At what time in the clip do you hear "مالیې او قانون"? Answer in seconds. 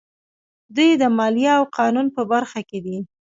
1.17-2.07